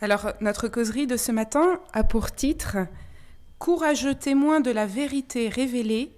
[0.00, 2.76] Alors, notre causerie de ce matin a pour titre
[3.58, 6.12] Courageux témoin de la vérité révélée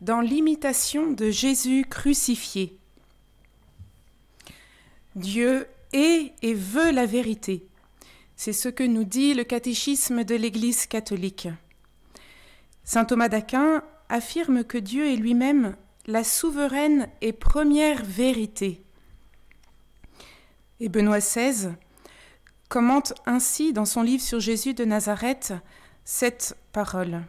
[0.00, 2.78] dans l'imitation de Jésus crucifié.
[5.14, 7.66] Dieu est et veut la vérité.
[8.36, 11.48] C'est ce que nous dit le catéchisme de l'Église catholique.
[12.84, 18.82] Saint Thomas d'Aquin affirme que Dieu est lui-même la souveraine et première vérité.
[20.80, 21.72] Et Benoît XVI
[22.68, 25.54] commente ainsi dans son livre sur Jésus de Nazareth
[26.04, 27.22] cette parole.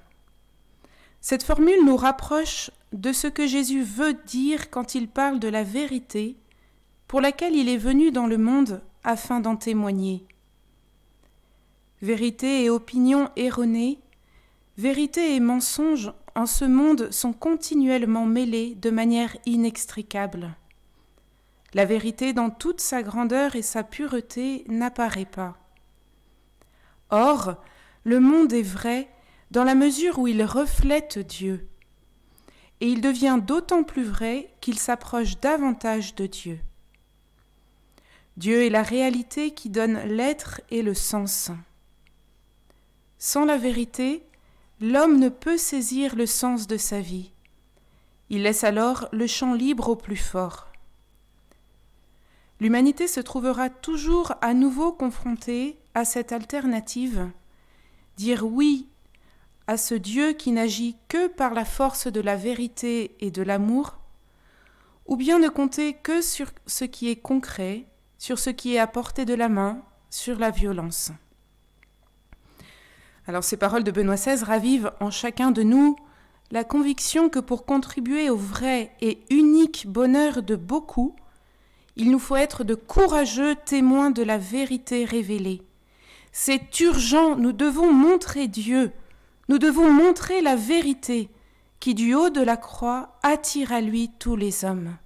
[1.21, 5.63] Cette formule nous rapproche de ce que Jésus veut dire quand il parle de la
[5.63, 6.37] vérité
[7.07, 10.25] pour laquelle il est venu dans le monde afin d'en témoigner.
[12.01, 13.99] Vérité et opinion erronée,
[14.77, 20.55] vérité et mensonge en ce monde sont continuellement mêlés de manière inextricable.
[21.73, 25.57] La vérité dans toute sa grandeur et sa pureté n'apparaît pas.
[27.11, 27.55] Or,
[28.03, 29.07] le monde est vrai
[29.51, 31.67] dans la mesure où il reflète Dieu,
[32.81, 36.59] et il devient d'autant plus vrai qu'il s'approche davantage de Dieu.
[38.37, 41.51] Dieu est la réalité qui donne l'être et le sens.
[43.17, 44.23] Sans la vérité,
[44.79, 47.31] l'homme ne peut saisir le sens de sa vie.
[48.29, 50.68] Il laisse alors le champ libre au plus fort
[52.59, 57.29] l'humanité se trouvera toujours à nouveau confrontée à cette alternative,
[58.17, 58.89] dire oui
[59.67, 63.99] à ce Dieu qui n'agit que par la force de la vérité et de l'amour,
[65.05, 67.85] ou bien ne compter que sur ce qui est concret,
[68.17, 71.11] sur ce qui est à portée de la main, sur la violence.
[73.27, 75.95] Alors ces paroles de Benoît XVI ravivent en chacun de nous
[76.51, 81.15] la conviction que pour contribuer au vrai et unique bonheur de beaucoup,
[81.95, 85.61] il nous faut être de courageux témoins de la vérité révélée.
[86.31, 88.91] C'est urgent, nous devons montrer Dieu,
[89.47, 91.29] nous devons montrer la vérité
[91.79, 94.97] qui du haut de la croix attire à lui tous les hommes.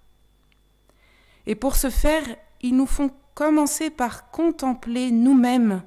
[1.45, 2.23] Et pour ce faire,
[2.61, 5.83] il nous faut commencer par contempler nous-mêmes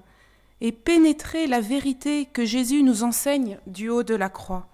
[0.60, 4.68] et pénétrer la vérité que Jésus nous enseigne du haut de la croix.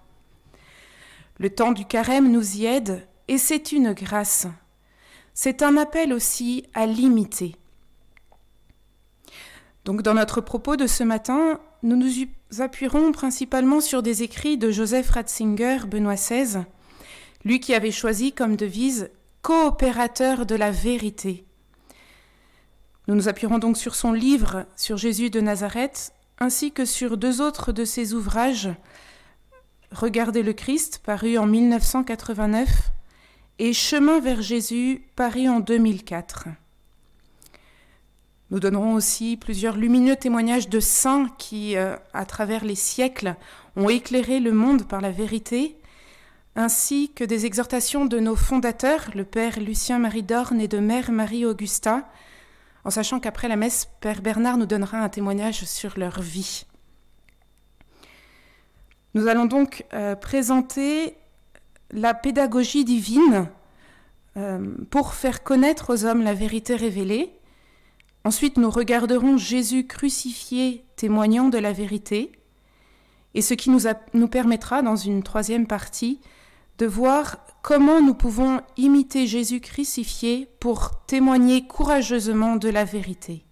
[1.37, 4.47] Le temps du carême nous y aide et c'est une grâce
[5.33, 7.55] c'est un appel aussi à l'imiter.
[9.85, 14.71] Donc dans notre propos de ce matin, nous nous appuierons principalement sur des écrits de
[14.71, 16.63] Joseph Ratzinger, Benoît XVI,
[17.43, 19.09] lui qui avait choisi comme devise
[19.41, 21.45] coopérateur de la vérité.
[23.07, 27.41] Nous nous appuierons donc sur son livre sur Jésus de Nazareth, ainsi que sur deux
[27.41, 28.69] autres de ses ouvrages,
[29.93, 32.67] Regardez le Christ, paru en 1989,
[33.59, 36.47] et Chemin vers Jésus, paru en 2004.
[38.51, 43.35] Nous donnerons aussi plusieurs lumineux témoignages de saints qui, euh, à travers les siècles,
[43.75, 45.77] ont éclairé le monde par la vérité,
[46.55, 51.11] ainsi que des exhortations de nos fondateurs, le Père Lucien Marie Dorne et de Mère
[51.11, 52.09] Marie Augusta,
[52.85, 56.65] en sachant qu'après la messe, Père Bernard nous donnera un témoignage sur leur vie.
[59.15, 61.15] Nous allons donc euh, présenter
[61.93, 63.47] la pédagogie divine
[64.35, 67.31] euh, pour faire connaître aux hommes la vérité révélée.
[68.25, 72.31] Ensuite, nous regarderons Jésus crucifié témoignant de la vérité,
[73.35, 73.81] et ce qui nous,
[74.13, 76.19] nous permettra, dans une troisième partie,
[76.77, 83.45] de voir comment nous pouvons imiter Jésus crucifié pour témoigner courageusement de la vérité.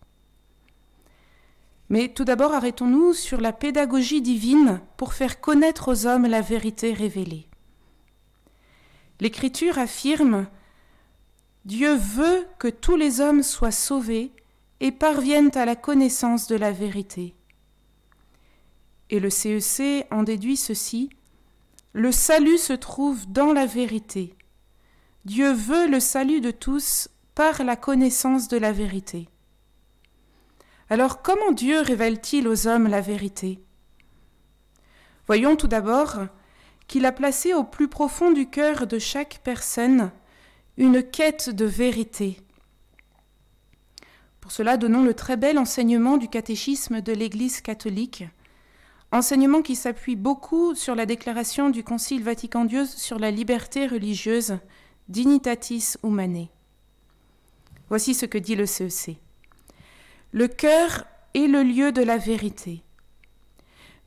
[1.90, 6.94] Mais tout d'abord, arrêtons-nous sur la pédagogie divine pour faire connaître aux hommes la vérité
[6.94, 7.51] révélée.
[9.22, 10.48] L'Écriture affirme
[11.64, 14.32] Dieu veut que tous les hommes soient sauvés
[14.80, 17.36] et parviennent à la connaissance de la vérité.
[19.12, 21.12] Et le CEC e en déduit ceci
[21.94, 24.34] Le salut se trouve dans la vérité.
[25.26, 29.30] Dieu veut le salut de tous par la connaissance de la vérité.
[30.90, 33.60] Alors comment Dieu révèle-t-il aux hommes la vérité?
[35.28, 36.18] Voyons tout d'abord
[36.92, 40.12] qu'il a placé au plus profond du cœur de chaque personne
[40.76, 42.42] une quête de vérité.
[44.42, 48.26] Pour cela, donnons le très bel enseignement du catéchisme de l'Église catholique,
[49.14, 54.58] enseignement qui s'appuie beaucoup sur la déclaration du Concile Vatican II sur la liberté religieuse,
[55.08, 56.50] Dignitatis Humanae.
[57.88, 59.12] Voici ce que dit le CEC.
[59.12, 59.16] E
[60.34, 61.06] le cœur
[61.36, 62.84] est le lieu de la vérité.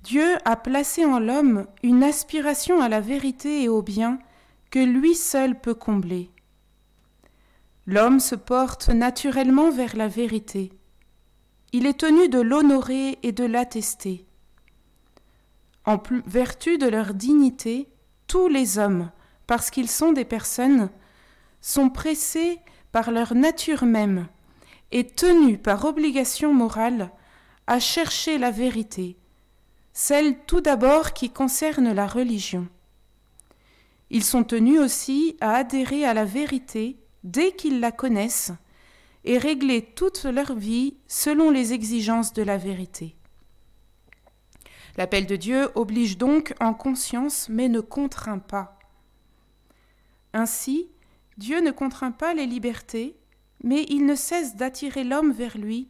[0.04, 4.18] Dieu a placé en l'homme une aspiration à la vérité et au bien
[4.70, 6.30] que lui seul peut combler.
[7.86, 10.72] L'homme se porte naturellement vers la vérité.
[11.72, 14.26] il est tenu de l'honorer et de l'attester.
[15.86, 15.96] En
[16.26, 17.88] vertu de leur dignité,
[18.26, 19.10] tous les hommes,
[19.46, 20.90] parce qu'ils sont des personnes,
[21.62, 22.58] sont pressés
[22.92, 24.28] par leur nature même
[24.92, 27.10] et tenus par obligation morale
[27.66, 29.16] à chercher la vérité,
[29.94, 32.66] celle tout d'abord qui concerne la religion.
[34.10, 38.52] Ils sont tenus aussi à adhérer à la vérité dès qu'ils la connaissent
[39.24, 43.16] et régler toute leur vie selon les exigences de la vérité.
[44.96, 48.78] L'appel de Dieu oblige donc en conscience mais ne contraint pas.
[50.32, 50.88] Ainsi,
[51.38, 53.16] Dieu ne contraint pas les libertés,
[53.62, 55.88] mais il ne cesse d'attirer l'homme vers lui,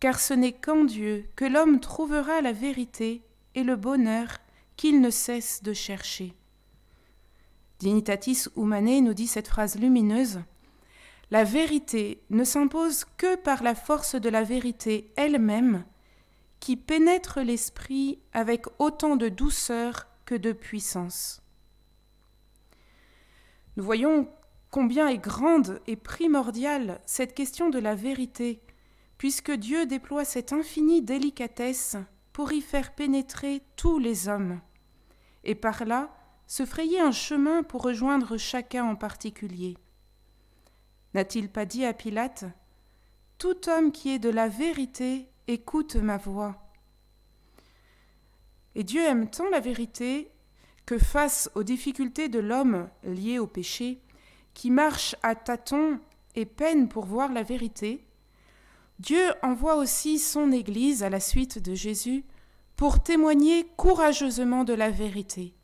[0.00, 3.22] car ce n'est qu'en Dieu que l'homme trouvera la vérité
[3.56, 4.28] et le bonheur
[4.76, 6.34] qu'il ne cesse de chercher.
[7.80, 10.40] Dignitatis Humanae nous dit cette phrase lumineuse
[11.30, 15.84] La vérité ne s'impose que par la force de la vérité elle-même,
[16.60, 21.42] qui pénètre l'esprit avec autant de douceur que de puissance.
[23.76, 24.28] Nous voyons
[24.70, 28.60] combien est grande et primordiale cette question de la vérité,
[29.18, 31.96] puisque Dieu déploie cette infinie délicatesse
[32.36, 34.60] pour y faire pénétrer tous les hommes,
[35.42, 36.14] et par là
[36.46, 39.78] se frayer un chemin pour rejoindre chacun en particulier.
[41.14, 42.44] N'a-t-il pas dit à Pilate
[43.38, 46.70] Tout homme qui est de la vérité écoute ma voix.
[48.74, 50.30] Et Dieu aime tant la vérité
[50.84, 54.02] que face aux difficultés de l'homme liées au péché,
[54.52, 56.00] qui marche à tâtons
[56.34, 58.05] et peine pour voir la vérité,
[58.98, 62.24] Dieu envoie aussi son Église à la suite de Jésus
[62.76, 65.54] pour témoigner courageusement de la vérité.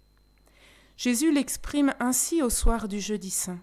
[0.96, 3.60] Jésus l'exprime ainsi au soir du jeudi saint.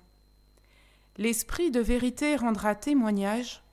[1.17, 3.63] L'Esprit de vérité rendra témoignage,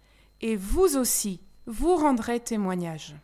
[0.40, 3.14] et vous aussi, vous rendrez témoignage.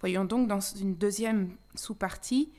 [0.00, 2.52] Voyons donc dans une deuxième sous-partie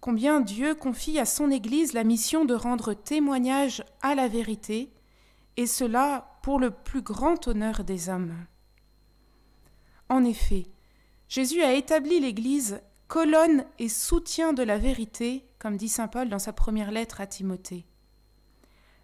[0.00, 4.92] combien Dieu confie à son Église la mission de rendre témoignage à la vérité,
[5.56, 8.46] et cela pour le plus grand honneur des hommes.
[10.08, 10.68] En effet,
[11.28, 16.38] Jésus a établi l'Église colonne et soutien de la vérité, comme dit Saint Paul dans
[16.38, 17.84] sa première lettre à Timothée.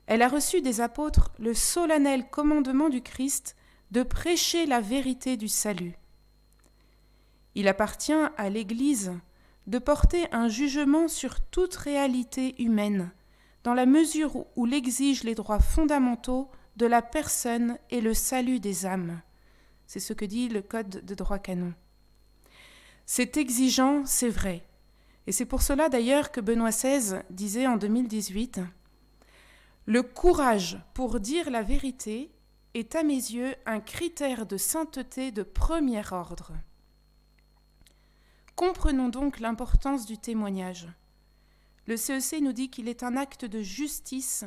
[0.06, 3.56] Elle a reçu des apôtres le solennel commandement du Christ
[3.90, 5.98] de prêcher la vérité du salut.
[7.56, 9.14] Il appartient à l'Église
[9.66, 13.10] de porter un jugement sur toute réalité humaine,
[13.64, 18.86] dans la mesure où l'exigent les droits fondamentaux de la personne et le salut des
[18.86, 19.20] âmes.
[19.86, 21.74] C'est ce que dit le Code de droit canon.
[23.04, 24.66] C'est exigeant, c'est vrai.
[25.26, 28.60] Et c'est pour cela d'ailleurs que Benoît XVI disait en 2018
[29.86, 32.30] Le courage pour dire la vérité
[32.74, 36.52] est à mes yeux un critère de sainteté de premier ordre.
[38.56, 40.88] Comprenons donc l'importance du témoignage.
[41.86, 44.44] Le CEC e nous dit qu'il est un acte de justice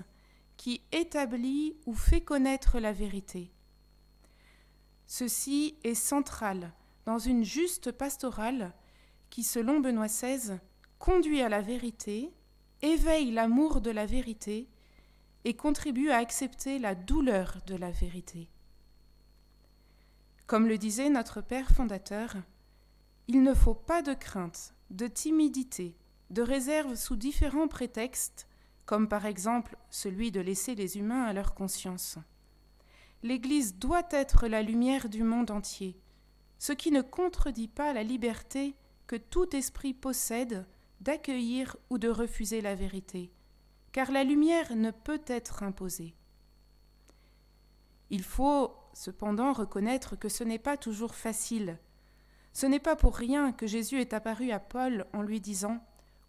[0.58, 3.52] qui établit ou fait connaître la vérité.
[5.08, 6.74] Ceci est central
[7.06, 8.74] dans une juste pastorale
[9.30, 10.60] qui, selon Benoît XVI,
[10.98, 12.34] conduit à la vérité,
[12.82, 14.70] éveille l'amour de la vérité
[15.44, 18.50] et contribue à accepter la douleur de la vérité.
[20.48, 22.36] Comme le disait notre Père fondateur,
[23.28, 25.98] il ne faut pas de crainte, de timidité,
[26.30, 28.48] de réserve sous différents prétextes,
[28.86, 32.18] comme par exemple celui de laisser les humains à leur conscience.
[33.24, 36.00] L'Église doit être la lumière du monde entier,
[36.60, 38.76] ce qui ne contredit pas la liberté
[39.08, 40.66] que tout esprit possède
[41.02, 43.32] d'accueillir ou de refuser la vérité,
[43.92, 46.16] car la lumière ne peut être imposée.
[48.10, 51.80] Il faut cependant reconnaître que ce n'est pas toujours facile
[52.56, 55.86] ce n'est pas pour rien que Jésus est apparu à Paul en lui disant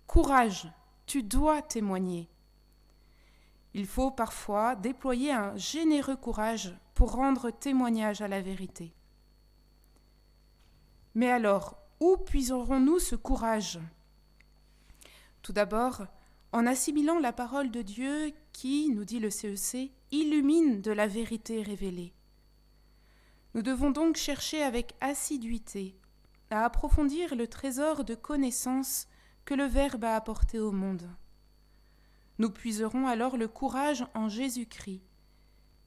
[0.08, 0.68] Courage,
[1.06, 2.28] tu dois témoigner.
[3.78, 8.94] Il faut parfois déployer un généreux courage pour rendre témoignage à la vérité.
[11.14, 13.78] Mais alors, où puiserons-nous ce courage?
[15.42, 16.06] Tout d'abord,
[16.52, 21.06] en assimilant la parole de Dieu qui, nous dit le CEC, e illumine de la
[21.06, 22.14] vérité révélée.
[23.52, 25.98] Nous devons donc chercher avec assiduité
[26.48, 29.06] à approfondir le trésor de connaissances
[29.44, 31.10] que le Verbe a apporté au monde.
[32.38, 35.02] Nous puiserons alors le courage en Jésus-Christ,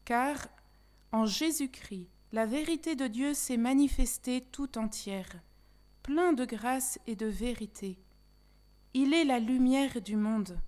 [0.05, 0.47] car
[1.11, 5.41] en Jésus-Christ, la vérité de Dieu s'est manifestée tout entière,
[6.03, 7.99] plein de grâce et de vérité.
[8.93, 10.59] Il est la lumière du monde.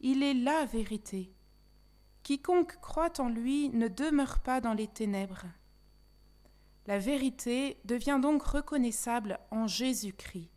[0.00, 1.32] Il est la vérité.
[2.22, 5.46] Quiconque croit en lui ne demeure pas dans les ténèbres.
[6.86, 10.50] La vérité devient donc reconnaissable en Jésus-Christ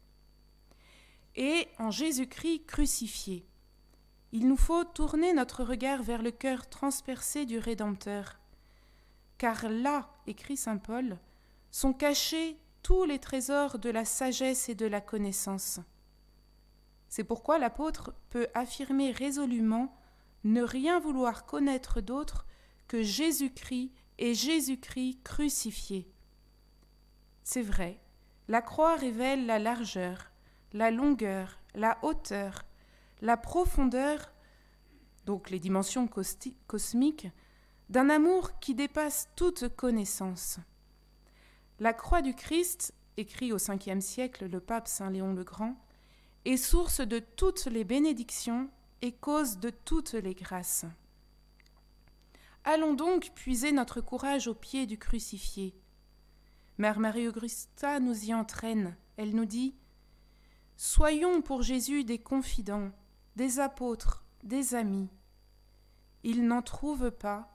[1.35, 3.46] et en Jésus-Christ crucifié.
[4.33, 8.37] Il nous faut tourner notre regard vers le cœur transpercé du Rédempteur,
[9.37, 11.17] car là, écrit Saint Paul,
[11.71, 15.79] sont cachés tous les trésors de la sagesse et de la connaissance.
[17.09, 19.95] C'est pourquoi l'apôtre peut affirmer résolument
[20.43, 22.45] ne rien vouloir connaître d'autre
[22.87, 26.11] que Jésus-Christ et Jésus-Christ crucifié.
[27.43, 27.99] C'est vrai,
[28.47, 30.31] la croix révèle la largeur,
[30.73, 32.63] la longueur, la hauteur,
[33.21, 34.33] la profondeur,
[35.25, 36.07] donc les dimensions
[36.67, 37.27] cosmiques,
[37.89, 40.59] d'un amour qui dépasse toute connaissance.
[41.79, 45.77] La croix du Christ, écrit au Ve siècle le pape Saint Léon le Grand,
[46.45, 48.69] est source de toutes les bénédictions
[49.01, 50.85] et cause de toutes les grâces.
[52.63, 55.75] Allons donc puiser notre courage au pied du crucifié.
[56.77, 58.95] Mère Marie-Augusta nous y entraîne.
[59.15, 59.75] Elle nous dit
[60.75, 62.91] Soyons pour Jésus des confidents,
[63.37, 65.09] des apôtres, des amis.
[66.23, 67.47] Il n'en trouve pas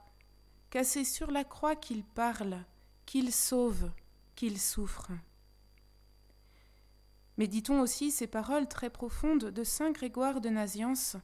[0.71, 2.65] qu'à c'est sur la croix qu'il parle,
[3.05, 3.91] qu'il sauve,
[4.37, 5.11] qu'il souffre.
[7.37, 11.17] Méditons aussi ces paroles très profondes de saint Grégoire de Naziance,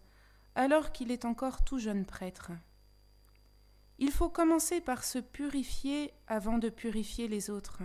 [0.57, 2.51] alors qu'il est encore tout jeune prêtre.
[4.01, 7.83] Il faut commencer par se purifier avant de purifier les autres.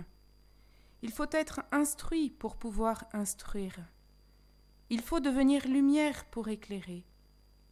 [1.02, 3.76] Il faut être instruit pour pouvoir instruire.
[4.94, 7.04] Il faut devenir lumière pour éclairer,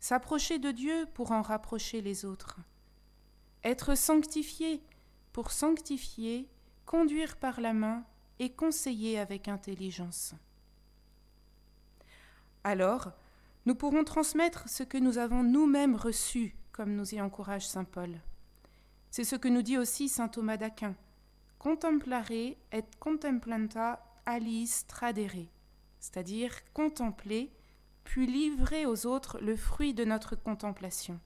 [0.01, 2.59] s'approcher de Dieu pour en rapprocher les autres,
[3.63, 4.83] être sanctifié
[5.33, 6.51] pour sanctifier,
[6.85, 8.05] conduire par la main
[8.41, 10.35] et conseiller avec intelligence.
[12.65, 13.13] Alors,
[13.67, 18.19] nous pourrons transmettre ce que nous avons nous-mêmes reçu, comme nous y encourage Saint Paul.
[19.13, 20.97] C'est ce que nous dit aussi Saint Thomas d'Aquin.
[21.61, 22.57] Contemplare et
[22.99, 25.47] contemplanta aliis tradere
[26.03, 27.53] c'est-à-dire contempler,
[28.03, 31.21] puis livrer aux autres le fruit de notre contemplation.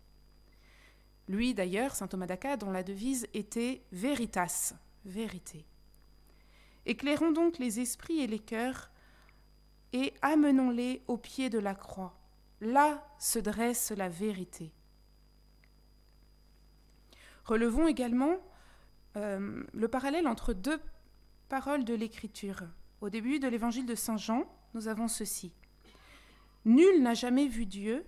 [1.29, 4.75] Lui d'ailleurs, saint Thomas d'Aquin, dont la devise était Veritas,
[5.07, 5.65] vérité.
[6.85, 8.91] Éclairons donc les esprits et les cœurs
[9.95, 12.21] et amenons-les au pied de la croix.
[12.61, 14.75] Là se dresse la vérité.
[17.47, 18.37] Relevons également
[19.17, 20.81] euh, le parallèle entre deux
[21.49, 22.65] paroles de l'Écriture.
[23.01, 24.45] Au début de l'évangile de Saint Jean,
[24.77, 25.53] nous avons ceci.
[26.67, 28.05] Nul n'a jamais vu Dieu,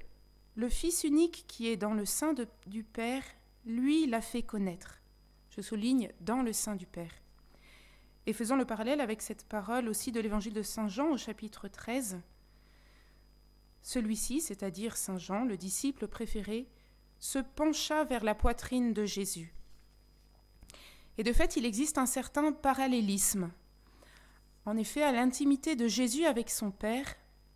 [0.54, 2.34] le Fils unique qui est dans le sein
[2.66, 3.22] du Père,
[3.64, 5.00] lui l'a fait connaître.
[5.48, 7.14] Je souligne dans le sein du Père.
[8.26, 11.68] Et faisons le parallèle avec cette parole aussi de l'évangile de Saint Jean au chapitre
[11.68, 12.20] 13.
[13.80, 16.68] Celui-ci, c'est-à-dire Saint Jean, le disciple préféré,
[17.18, 19.54] se pencha vers la poitrine de Jésus.
[21.16, 23.50] Et de fait, il existe un certain parallélisme
[24.68, 27.14] en effet, à l'intimité de Jésus avec son Père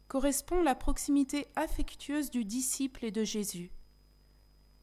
[0.08, 3.70] correspond la proximité affectueuse du disciple et de Jésus.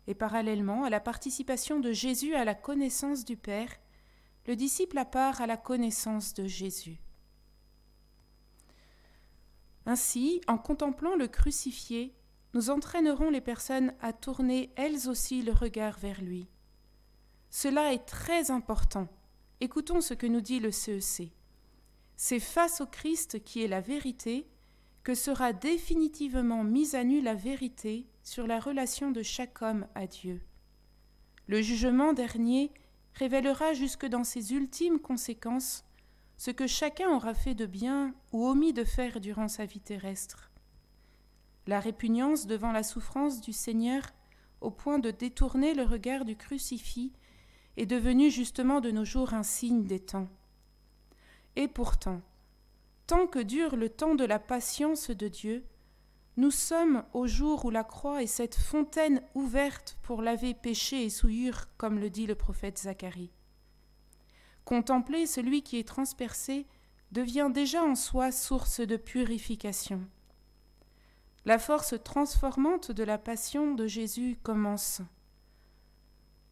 [0.06, 3.72] Et parallèlement à la participation de Jésus à la connaissance du Père,
[4.46, 7.02] le disciple a part à la connaissance de Jésus.
[9.88, 12.14] Ainsi, en contemplant le crucifié,
[12.54, 16.48] nous entraînerons les personnes à tourner elles aussi le regard vers lui.
[17.50, 19.08] Cela est très important.
[19.62, 21.34] Écoutons ce que nous dit le CEC.
[22.22, 24.46] C'est face au Christ qui est la vérité
[25.04, 30.06] que sera définitivement mise à nu la vérité sur la relation de chaque homme à
[30.06, 30.42] Dieu.
[31.48, 32.74] Le jugement dernier
[33.14, 35.86] révélera jusque dans ses ultimes conséquences
[36.36, 40.52] ce que chacun aura fait de bien ou omis de faire durant sa vie terrestre.
[41.68, 44.04] La répugnance devant la souffrance du Seigneur
[44.60, 47.14] au point de détourner le regard du crucifix
[47.78, 50.28] est devenue justement de nos jours un signe des temps.
[51.60, 52.22] Et pourtant,
[53.06, 55.66] tant que dure le temps de la patience de Dieu,
[56.38, 61.10] nous sommes au jour où la croix est cette fontaine ouverte pour laver péché et
[61.10, 63.34] souillure, comme le dit le prophète Zacharie.
[64.64, 66.66] Contempler celui qui est transpercé
[67.12, 70.08] devient déjà en soi source de purification.
[71.44, 75.02] La force transformante de la passion de Jésus commence.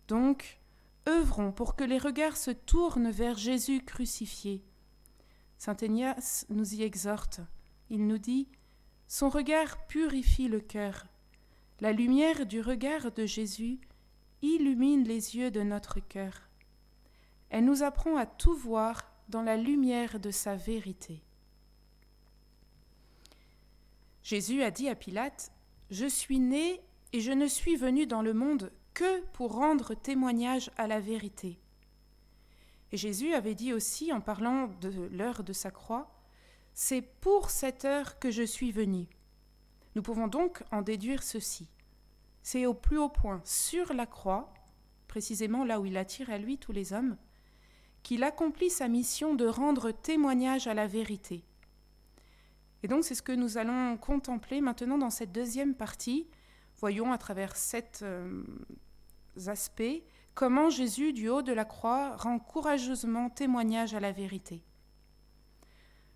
[0.09, 0.59] Donc,
[1.07, 4.65] œuvrons pour que les regards se tournent vers Jésus crucifié,
[5.57, 7.41] Saint Ignace nous y exhorte.
[7.89, 8.47] Il nous dit
[9.07, 11.07] Son regard purifie le cœur.
[11.79, 13.79] La lumière du regard de Jésus
[14.41, 16.41] illumine les yeux de notre cœur.
[17.49, 21.23] Elle nous apprend à tout voir dans la lumière de sa vérité.
[24.23, 25.51] Jésus a dit à Pilate
[25.89, 26.81] Je suis né
[27.13, 31.59] et je ne suis venu dans le monde que pour rendre témoignage à la vérité.
[32.91, 36.13] Et Jésus avait dit aussi, en parlant de l'heure de sa croix,
[36.73, 39.07] C'est pour cette heure que je suis venu.
[39.95, 41.67] Nous pouvons donc en déduire ceci.
[42.43, 44.53] C'est au plus haut point, sur la croix,
[45.07, 47.17] précisément là où il attire à lui tous les hommes,
[48.03, 51.43] qu'il accomplit sa mission de rendre témoignage à la vérité.
[52.83, 56.27] Et donc c'est ce que nous allons contempler maintenant dans cette deuxième partie.
[56.79, 58.43] Voyons à travers sept euh,
[59.47, 60.03] aspects
[60.37, 64.63] comment Jésus, du haut de la croix, rend courageusement témoignage à la vérité.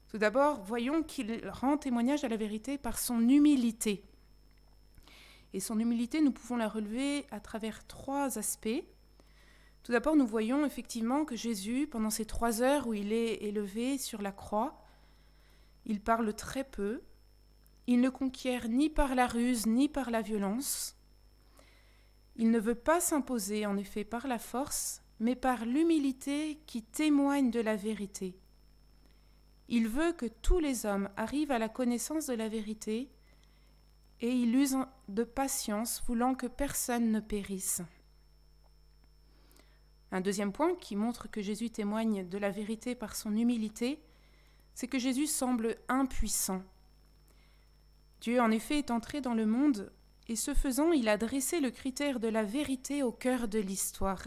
[0.10, 4.06] Tout d'abord, voyons qu'il rend témoignage à la vérité par son humilité.
[5.54, 8.84] Et son humilité, nous pouvons la relever à travers trois aspects.
[9.82, 13.98] Tout d'abord, nous voyons effectivement que Jésus, pendant ces trois heures où il est élevé
[13.98, 14.84] sur la croix,
[15.88, 17.02] il parle très peu,
[17.88, 20.96] il ne conquiert ni par la ruse ni par la violence,
[22.36, 27.52] il ne veut pas s'imposer en effet par la force, mais par l'humilité qui témoigne
[27.52, 28.36] de la vérité.
[29.68, 33.10] Il veut que tous les hommes arrivent à la connaissance de la vérité
[34.20, 37.82] et il use de patience, voulant que personne ne périsse.
[40.12, 44.04] Un deuxième point qui montre que Jésus témoigne de la vérité par son humilité,
[44.74, 46.64] c'est que Jésus semble impuissant.
[48.20, 49.92] Dieu en effet est entré dans le monde
[50.32, 54.24] et ce faisant il a dressé le critère de la vérité au cœur de l'histoire.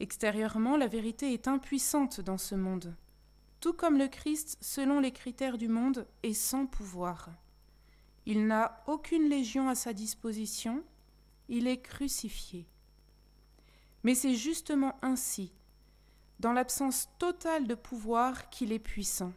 [0.00, 2.96] Extérieurement, la vérité est impuissante dans ce monde,
[3.60, 7.28] tout comme le Christ, selon les critères du monde, est sans pouvoir.
[8.24, 10.82] Il n'a aucune légion à sa disposition,
[11.50, 12.66] il est crucifié.
[14.04, 15.52] Mais c'est justement ainsi,
[16.38, 19.34] dans l'absence totale de pouvoir, qu'il est puissant.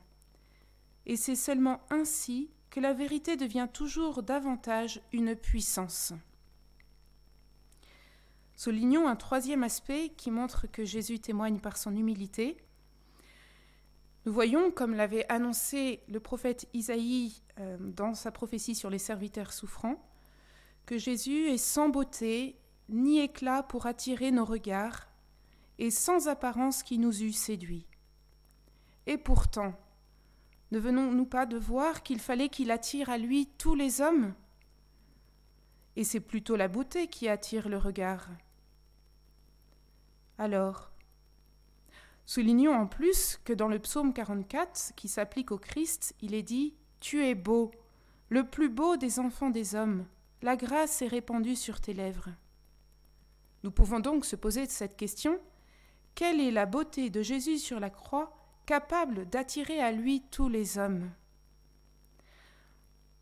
[1.06, 6.12] Et c'est seulement ainsi que la vérité devient toujours davantage une puissance.
[8.56, 12.58] Soulignons un troisième aspect qui montre que Jésus témoigne par son humilité.
[14.26, 19.54] Nous voyons, comme l'avait annoncé le prophète Isaïe euh, dans sa prophétie sur les serviteurs
[19.54, 20.04] souffrants,
[20.88, 22.58] que Jésus est sans beauté
[22.90, 25.10] ni éclat pour attirer nos regards,
[25.78, 27.86] et sans apparence qui nous eût séduits.
[29.06, 29.76] Et pourtant,
[30.74, 34.34] ne venons-nous pas de voir qu'il fallait qu'il attire à lui tous les hommes?
[35.96, 38.28] Et c'est plutôt la beauté qui attire le regard.
[40.40, 40.90] Alors,
[42.26, 46.74] Soulignons en plus que dans le psaume 44, qui s'applique au Christ, il est dit
[47.00, 47.70] Tu es beau,
[48.30, 50.08] le plus beau des enfants des hommes,
[50.42, 52.30] la grâce est répandue sur tes lèvres.
[53.62, 55.38] Nous pouvons donc se poser cette question
[56.16, 60.78] Quelle est la beauté de Jésus sur la croix, capable d'attirer à lui tous les
[60.78, 61.12] hommes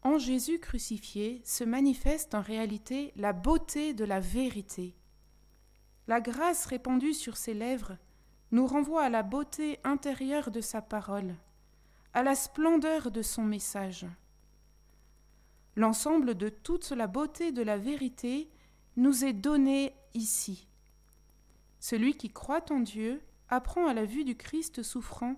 [0.03, 4.95] En Jésus crucifié se manifeste en réalité la beauté de la vérité.
[6.07, 7.97] La grâce répandue sur ses lèvres
[8.51, 11.35] nous renvoie à la beauté intérieure de sa parole,
[12.13, 14.05] à la splendeur de son message.
[15.75, 18.49] L'ensemble de toute la beauté de la vérité
[18.97, 20.67] nous est donné ici.
[21.79, 23.21] Celui qui croit en Dieu
[23.51, 25.35] apprend à la vue du Christ souffrant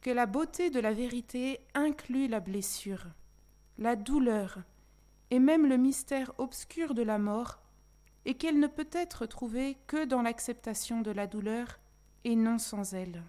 [0.00, 3.06] que la beauté de la vérité inclut la blessure,
[3.78, 4.58] la douleur
[5.30, 7.60] et même le mystère obscur de la mort,
[8.24, 11.78] et qu'elle ne peut être trouvée que dans l'acceptation de la douleur
[12.24, 13.22] et non sans elle.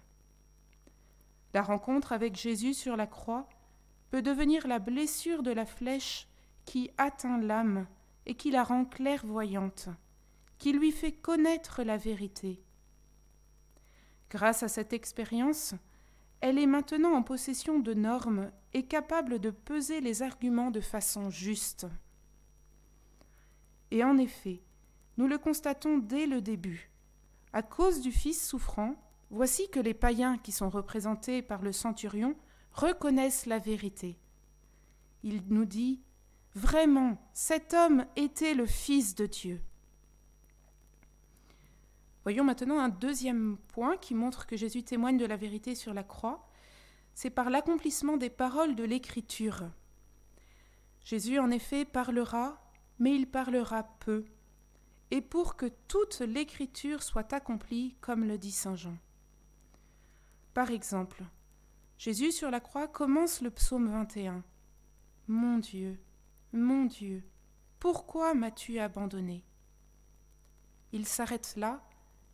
[1.54, 3.48] La rencontre avec Jésus sur la croix
[4.10, 6.28] peut devenir la blessure de la flèche
[6.66, 7.86] qui atteint l'âme
[8.26, 9.88] et qui la rend clairvoyante,
[10.58, 12.62] qui lui fait connaître la vérité.
[14.32, 15.74] Grâce à cette expérience,
[16.40, 21.28] elle est maintenant en possession de normes et capable de peser les arguments de façon
[21.28, 21.86] juste.
[23.90, 24.62] Et en effet,
[25.18, 26.90] nous le constatons dès le début.
[27.52, 28.94] À cause du Fils souffrant,
[29.28, 32.34] voici que les païens qui sont représentés par le centurion
[32.72, 34.18] reconnaissent la vérité.
[35.24, 36.00] Il nous dit
[36.54, 39.60] Vraiment, cet homme était le Fils de Dieu.
[42.24, 46.04] Voyons maintenant un deuxième point qui montre que Jésus témoigne de la vérité sur la
[46.04, 46.48] croix.
[47.14, 49.70] C'est par l'accomplissement des paroles de l'Écriture.
[51.04, 52.62] Jésus en effet parlera,
[52.98, 54.24] mais il parlera peu
[55.12, 58.96] et pour que toute l'écriture soit accomplie, comme le dit Saint Jean.
[60.54, 61.22] Par exemple,
[61.98, 64.42] Jésus sur la croix commence le psaume 21.
[65.28, 66.00] Mon Dieu,
[66.54, 67.22] mon Dieu,
[67.78, 69.44] pourquoi m'as-tu abandonné?
[70.92, 71.84] Il s'arrête là,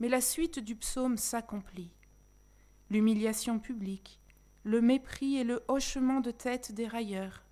[0.00, 1.90] mais la suite du psaume s'accomplit.
[2.90, 4.20] L'humiliation publique,
[4.64, 7.44] le mépris et le hochement de tête des railleurs,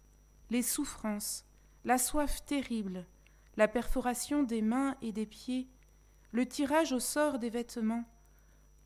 [0.51, 1.45] les souffrances,
[1.85, 3.07] la soif terrible,
[3.57, 5.69] la perforation des mains et des pieds,
[6.33, 8.05] le tirage au sort des vêtements,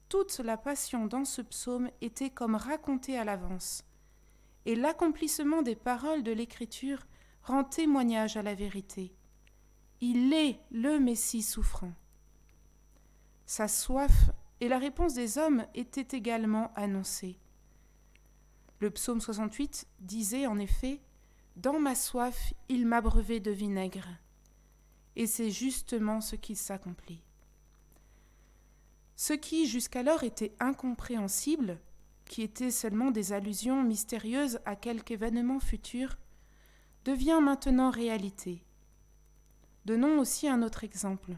[0.08, 3.84] toute la passion dans ce psaume était comme racontée à l'avance,
[4.66, 7.06] et l'accomplissement des paroles de l'Écriture
[7.42, 9.14] rend témoignage à la vérité.
[10.00, 11.92] Il est le Messie souffrant.
[13.50, 17.36] Sa soif et la réponse des hommes étaient également annoncées.
[18.78, 21.00] Le psaume 68 disait en effet
[21.56, 24.06] Dans ma soif, il m'abreuvait de vinaigre.
[25.16, 27.24] Et c'est justement ce qui s'accomplit.
[29.16, 31.80] Ce qui jusqu'alors était incompréhensible,
[32.26, 36.18] qui était seulement des allusions mystérieuses à quelque événement futur,
[37.04, 38.64] devient maintenant réalité.
[39.86, 41.36] Donnons aussi un autre exemple.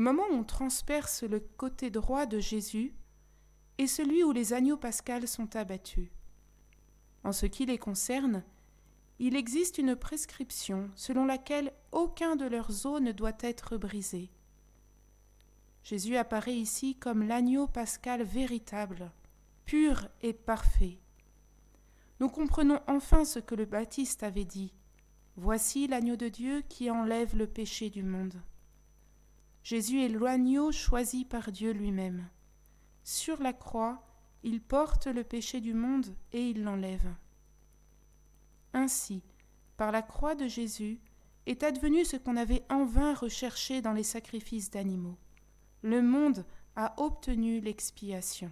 [0.00, 2.94] Le moment où on transperce le côté droit de Jésus
[3.76, 6.08] est celui où les agneaux pascals sont abattus.
[7.22, 8.42] En ce qui les concerne,
[9.18, 14.30] il existe une prescription selon laquelle aucun de leurs os ne doit être brisé.
[15.84, 19.12] Jésus apparaît ici comme l'agneau pascal véritable,
[19.66, 20.98] pur et parfait.
[22.20, 24.72] Nous comprenons enfin ce que le Baptiste avait dit.
[25.36, 28.40] Voici l'agneau de Dieu qui enlève le péché du monde.
[29.62, 32.28] Jésus est l'agneau choisi par Dieu lui-même.
[33.04, 34.02] Sur la croix,
[34.42, 37.14] il porte le péché du monde et il l'enlève.
[38.72, 39.22] Ainsi,
[39.76, 41.00] par la croix de Jésus,
[41.46, 45.18] est advenu ce qu'on avait en vain recherché dans les sacrifices d'animaux.
[45.82, 46.44] Le monde
[46.76, 48.50] a obtenu l'expiation.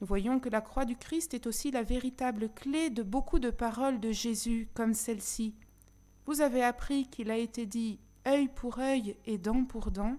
[0.00, 3.50] Nous voyons que la croix du Christ est aussi la véritable clé de beaucoup de
[3.50, 5.54] paroles de Jésus, comme celle-ci.
[6.30, 10.14] Vous avez appris qu'il a été dit œil pour œil et dent pour dent.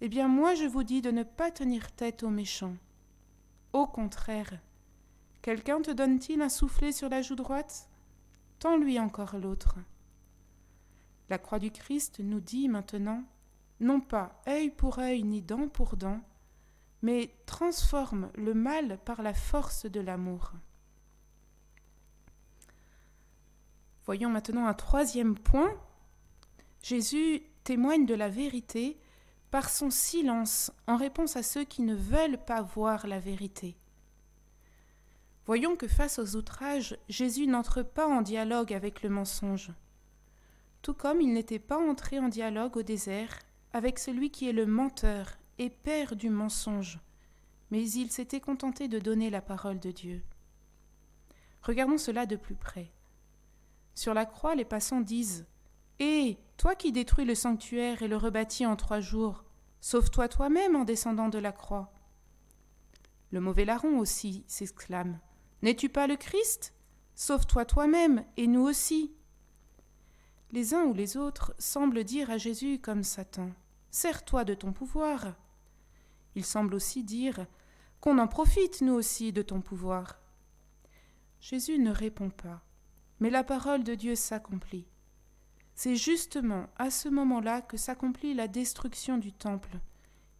[0.00, 2.76] Eh bien, moi je vous dis de ne pas tenir tête aux méchants.
[3.74, 4.58] Au contraire,
[5.42, 7.90] quelqu'un te donne-t-il un soufflet sur la joue droite?
[8.58, 9.76] Tends-lui encore l'autre.
[11.28, 13.22] La croix du Christ nous dit maintenant
[13.80, 16.22] non pas œil pour œil ni dent pour dent,
[17.02, 20.52] mais transforme le mal par la force de l'amour.
[24.04, 25.72] Voyons maintenant un troisième point.
[26.82, 28.98] Jésus témoigne de la vérité
[29.50, 33.76] par son silence en réponse à ceux qui ne veulent pas voir la vérité.
[35.44, 39.72] Voyons que face aux outrages, Jésus n'entre pas en dialogue avec le mensonge,
[40.82, 43.38] tout comme il n'était pas entré en dialogue au désert
[43.72, 47.00] avec celui qui est le menteur et père du mensonge,
[47.70, 50.22] mais il s'était contenté de donner la parole de Dieu.
[51.62, 52.90] Regardons cela de plus près.
[53.94, 55.46] Sur la croix, les passants disent
[55.98, 59.44] Hé, toi qui détruis le sanctuaire et le rebâtis en trois jours,
[59.80, 61.92] sauve-toi toi-même en descendant de la croix.
[63.30, 65.18] Le mauvais larron aussi s'exclame
[65.62, 66.74] N'es-tu pas le Christ?
[67.14, 69.14] Sauve-toi toi-même et nous aussi.
[70.50, 73.50] Les uns ou les autres semblent dire à Jésus comme Satan
[73.90, 75.34] Sers-toi de ton pouvoir.
[76.34, 77.46] Il semble aussi dire
[78.00, 80.18] qu'on en profite, nous aussi, de ton pouvoir.
[81.40, 82.62] Jésus ne répond pas,
[83.22, 84.84] mais la parole de Dieu s'accomplit.
[85.76, 89.78] C'est justement à ce moment-là que s'accomplit la destruction du temple,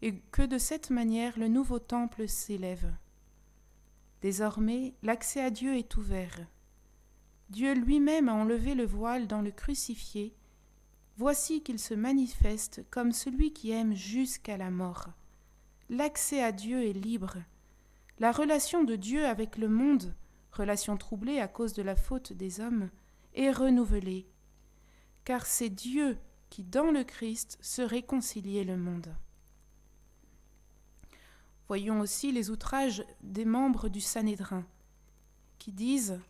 [0.02, 2.92] et que de cette manière le nouveau temple s'élève.
[4.20, 6.40] Désormais, l'accès à Dieu est ouvert.
[7.50, 10.34] Dieu lui-même a enlevé le voile dans le crucifié
[11.16, 15.06] Voici qu'il se manifeste comme celui qui aime jusqu'à la mort.
[15.88, 17.36] L'accès à Dieu est libre.
[18.18, 20.16] La relation de Dieu avec le monde,
[20.52, 22.90] relation troublée à cause de la faute des hommes,
[23.34, 24.28] est renouvelée.
[25.24, 26.18] Car c'est Dieu
[26.50, 29.14] qui, dans le Christ, se réconciliait le monde.
[31.68, 34.66] Voyons aussi les outrages des membres du Sanhédrin,
[35.58, 36.20] qui disent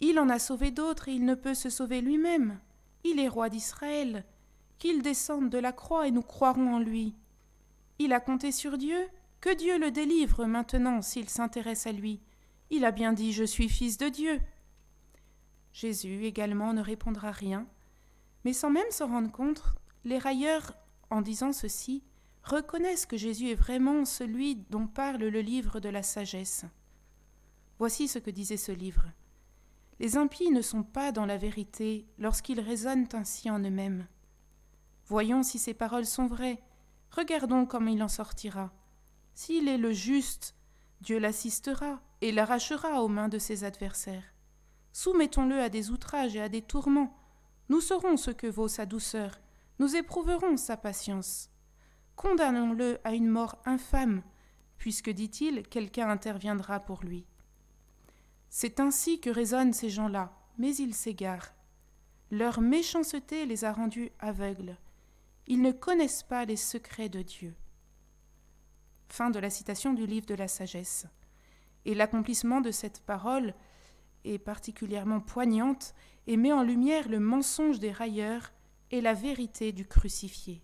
[0.00, 2.60] Il en a sauvé d'autres et il ne peut se sauver lui-même.
[3.02, 4.24] Il est roi d'Israël
[4.78, 7.14] qu'il descende de la croix et nous croirons en lui.
[7.98, 9.08] Il a compté sur Dieu,
[9.40, 12.20] que Dieu le délivre maintenant s'il s'intéresse à lui.
[12.74, 14.40] Il a bien dit Je suis fils de Dieu.
[15.74, 17.66] Jésus également ne répondra rien,
[18.46, 19.62] mais sans même s'en rendre compte,
[20.04, 20.72] les railleurs,
[21.10, 22.02] en disant ceci,
[22.42, 26.64] reconnaissent que Jésus est vraiment celui dont parle le livre de la sagesse.
[27.78, 29.04] Voici ce que disait ce livre.
[30.00, 34.06] Les impies ne sont pas dans la vérité lorsqu'ils raisonnent ainsi en eux-mêmes.
[35.08, 36.62] Voyons si ces paroles sont vraies.
[37.10, 38.72] Regardons comment il en sortira.
[39.34, 40.54] S'il est le juste,
[41.02, 44.32] Dieu l'assistera et l'arrachera aux mains de ses adversaires.
[44.92, 47.18] Soumettons-le à des outrages et à des tourments.
[47.68, 49.40] Nous saurons ce que vaut sa douceur.
[49.80, 51.50] Nous éprouverons sa patience.
[52.14, 54.22] Condamnons-le à une mort infâme,
[54.78, 57.26] puisque, dit-il, quelqu'un interviendra pour lui.
[58.48, 61.54] C'est ainsi que raisonnent ces gens-là, mais ils s'égarent.
[62.30, 64.76] Leur méchanceté les a rendus aveugles.
[65.48, 67.56] Ils ne connaissent pas les secrets de Dieu.
[69.08, 71.06] Fin de la citation du livre de la sagesse.
[71.84, 73.54] Et l'accomplissement de cette parole
[74.24, 75.94] est particulièrement poignante
[76.26, 78.52] et met en lumière le mensonge des railleurs
[78.90, 80.62] et la vérité du crucifié.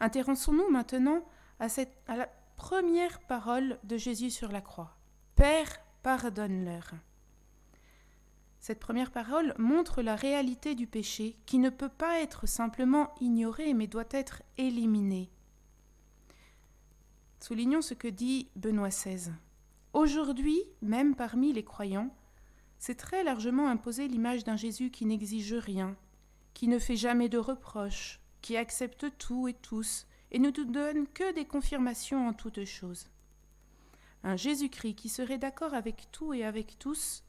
[0.00, 1.24] Intéressons-nous maintenant
[1.60, 1.68] à,
[2.08, 4.96] à la première parole de Jésus sur la croix.
[5.36, 6.90] Père, pardonne-leur.
[8.58, 13.74] Cette première parole montre la réalité du péché qui ne peut pas être simplement ignoré
[13.74, 15.30] mais doit être éliminé.
[17.42, 19.32] Soulignons ce que dit Benoît XVI.
[19.94, 22.14] Aujourd'hui, même parmi les croyants,
[22.78, 25.96] c'est très largement imposé l'image d'un Jésus qui n'exige rien,
[26.54, 31.08] qui ne fait jamais de reproches, qui accepte tout et tous, et ne nous donne
[31.08, 33.08] que des confirmations en toutes choses.
[34.22, 37.24] Un Jésus-Christ qui serait d'accord avec tout et avec tous,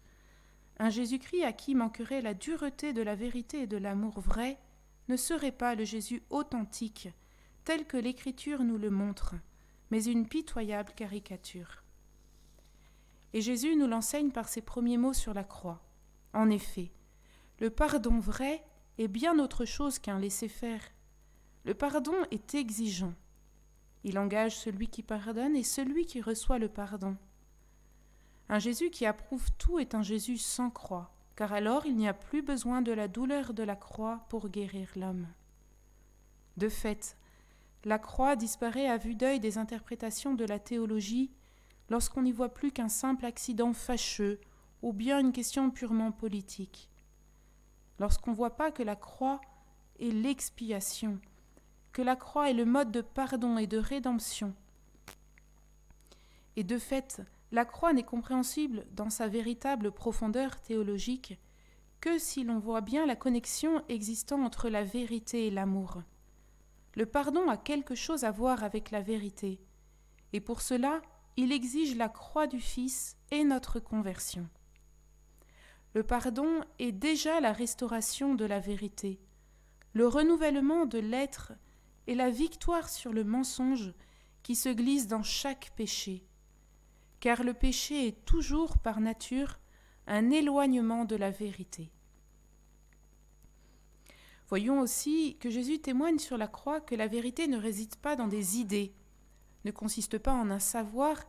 [0.78, 4.60] un Jésus-Christ à qui manquerait la dureté de la vérité et de l'amour vrai,
[5.08, 7.10] ne serait pas le Jésus authentique,
[7.64, 9.34] tel que l'Écriture nous le montre,
[9.94, 11.84] mais une pitoyable caricature.
[13.32, 15.84] Et Jésus nous l'enseigne par ses premiers mots sur la croix.
[16.34, 16.92] En effet,
[17.60, 18.64] le pardon vrai
[18.98, 20.82] est bien autre chose qu'un laisser-faire.
[21.64, 23.14] Le pardon est exigeant.
[24.04, 27.16] Il engage celui qui pardonne et celui qui reçoit le pardon.
[28.50, 32.16] Un Jésus qui approuve tout est un Jésus sans croix, car alors il n'y a
[32.16, 35.28] plus besoin de la douleur de la croix pour guérir l'homme.
[36.58, 37.16] De fait,
[37.86, 41.32] la croix disparaît à vue d'œil des interprétations de la théologie
[41.90, 44.40] lorsqu'on n'y voit plus qu'un simple accident fâcheux
[44.82, 46.90] ou bien une question purement politique.
[48.00, 49.40] Lorsqu'on ne voit pas que la croix
[50.00, 51.20] est l'expiation,
[51.92, 54.54] que la croix est le mode de pardon et de rédemption.
[56.56, 61.38] Et de fait, la croix n'est compréhensible dans sa véritable profondeur théologique
[62.02, 66.02] que si l'on voit bien la connexion existant entre la vérité et l'amour.
[66.96, 69.60] Le pardon a quelque chose à voir avec la vérité,
[70.32, 71.02] et pour cela
[71.36, 74.48] il exige la croix du Fils et notre conversion.
[75.96, 79.20] Le pardon est déjà la restauration de la vérité,
[79.94, 81.54] le renouvellement de l'être
[82.08, 83.94] et la victoire sur le mensonge
[84.44, 86.28] qui se glisse dans chaque péché
[87.24, 89.58] car le péché est toujours par nature
[90.08, 91.90] un éloignement de la vérité.
[94.50, 98.28] Voyons aussi que Jésus témoigne sur la croix que la vérité ne réside pas dans
[98.28, 98.94] des idées,
[99.66, 101.24] ne consiste pas en un savoir,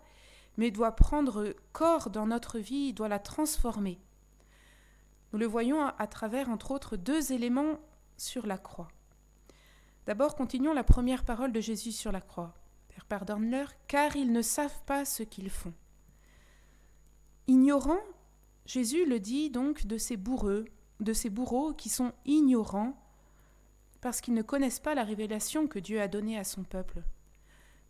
[0.56, 3.98] mais doit prendre corps dans notre vie, doit la transformer.
[5.32, 7.80] Nous le voyons à, travers, entre autres, deux éléments
[8.16, 8.88] sur la croix.
[10.06, 12.54] D'abord, continuons la première parole de Jésus sur la croix.
[12.88, 15.72] Père, pardonne-leur, car ils ne savent pas ce qu'ils font.
[17.46, 18.00] Ignorant,
[18.66, 20.66] Jésus le dit donc de ces bourreux,
[21.00, 22.96] de ces bourreaux qui sont ignorants
[24.04, 27.02] parce qu'ils ne connaissent pas la révélation que Dieu a donnée à son peuple.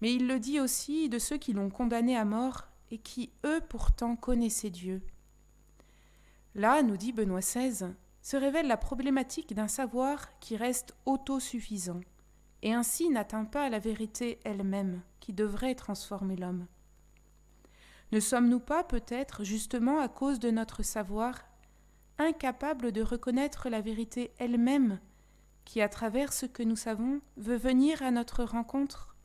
[0.01, 3.61] Mais il le dit aussi de ceux qui l'ont condamné à mort et qui, eux,
[3.69, 5.03] pourtant connaissaient Dieu.
[6.55, 12.01] Là, nous dit Benoît XVI, se révèle la problématique d'un savoir qui reste autosuffisant
[12.63, 16.69] et ainsi n'atteint pas la vérité elle-même qui devrait transformer l'homme.
[18.13, 21.41] Ne sommes-nous pas peut-être, justement à cause de notre savoir,
[22.19, 25.01] incapables de reconnaître la vérité elle-même,
[25.65, 29.17] qui, à travers ce que nous savons, veut venir à notre rencontre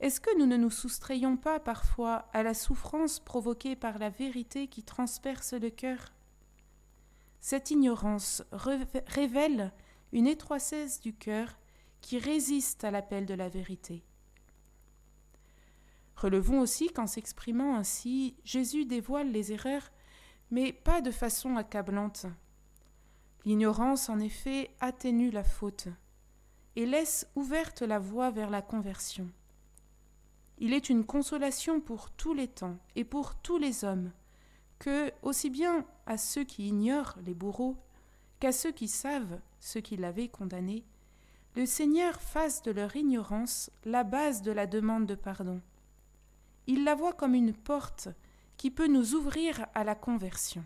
[0.00, 4.68] Est-ce que nous ne nous soustrayons pas parfois à la souffrance provoquée par la vérité
[4.68, 6.12] qui transperce le cœur?
[7.40, 9.72] Cette ignorance révèle
[10.12, 11.56] une étroitesse du cœur
[12.00, 14.04] qui résiste à l'appel de la vérité.
[16.16, 19.90] Relevons aussi qu'en s'exprimant ainsi, Jésus dévoile les erreurs,
[20.50, 22.26] mais pas de façon accablante.
[23.46, 25.88] L'ignorance, en effet, atténue la faute
[26.76, 29.30] et laisse ouverte la voie vers la conversion.
[30.58, 34.12] Il est une consolation pour tous les temps et pour tous les hommes,
[34.78, 37.76] que, aussi bien à ceux qui ignorent les bourreaux
[38.40, 40.84] qu'à ceux qui savent ceux qui l'avaient condamné,
[41.54, 45.62] le Seigneur fasse de leur ignorance la base de la demande de pardon
[46.66, 48.08] il la voit comme une porte
[48.56, 50.64] qui peut nous ouvrir à la conversion.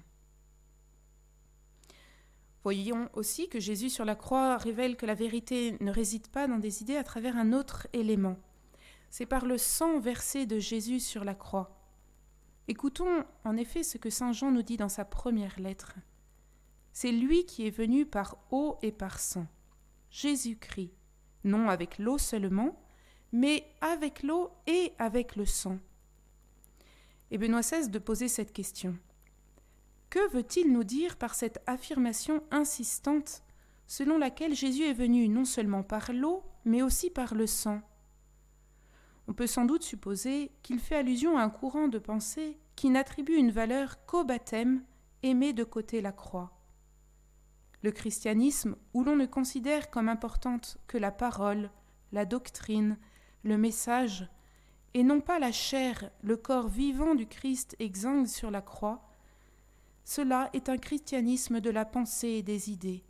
[2.63, 6.59] Voyons aussi que Jésus sur la croix révèle que la vérité ne réside pas dans
[6.59, 8.37] des idées à travers un autre élément.
[9.09, 11.81] C'est par le sang versé de Jésus sur la croix.
[12.69, 15.95] Écoutons en effet ce que Saint Jean nous dit dans sa première lettre.
[16.93, 19.47] C'est lui qui est venu par eau et par sang,
[20.11, 20.93] Jésus-Christ,
[21.45, 22.79] non avec l'eau seulement,
[23.33, 25.79] mais avec l'eau et avec le sang.
[27.31, 28.99] Et Benoît cesse de poser cette question.
[30.11, 33.45] Que veut-il nous dire par cette affirmation insistante
[33.87, 37.81] selon laquelle Jésus est venu non seulement par l'eau, mais aussi par le sang?
[39.29, 43.37] On peut sans doute supposer qu'il fait allusion à un courant de pensée qui n'attribue
[43.37, 44.83] une valeur qu'au baptême
[45.23, 46.59] et met de côté la croix.
[47.83, 51.71] Le christianisme, où l'on ne considère comme importante que la parole,
[52.11, 52.99] la doctrine,
[53.45, 54.29] le message,
[54.93, 59.10] et non pas la chair, le corps vivant du Christ exsangue sur la croix,
[60.05, 63.05] cela est un christianisme de la pensée et des idées,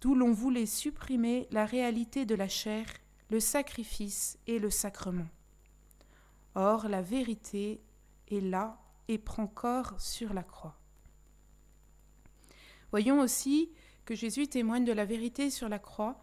[0.00, 2.86] d'où l'on voulait supprimer la réalité de la chair
[3.30, 5.28] le sacrifice et le sacrement.
[6.54, 7.82] Or, la vérité
[8.30, 10.78] est là et prend corps sur la croix.
[12.90, 13.72] Voyons aussi
[14.04, 16.16] que Jésus témoigne de la vérité sur la croix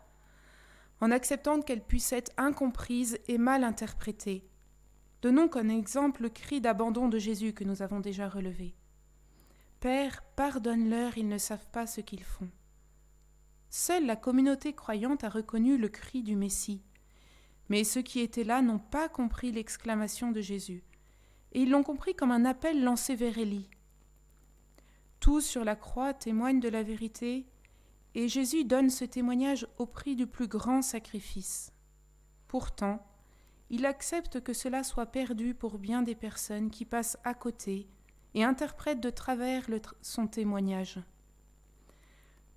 [1.01, 4.47] en acceptant qu'elle puisse être incomprise et mal interprétée.
[5.21, 8.75] Donnons comme exemple le cri d'abandon de Jésus que nous avons déjà relevé.
[9.81, 12.47] Père, pardonne-leur, ils ne savent pas ce qu'ils font.
[13.71, 16.83] Seule la communauté croyante a reconnu le cri du Messie.
[17.67, 20.83] Mais ceux qui étaient là n'ont pas compris l'exclamation de Jésus,
[21.53, 23.71] et ils l'ont compris comme un appel lancé vers Élie.
[25.19, 27.47] Tous sur la croix témoignent de la vérité,
[28.13, 31.73] et Jésus donne ce témoignage au prix du plus grand sacrifice.
[32.47, 33.03] Pourtant,
[33.71, 37.89] il accepte que cela soit perdu pour bien des personnes qui passent à côté
[38.33, 39.65] et interprètent de travers
[40.01, 40.99] son témoignage.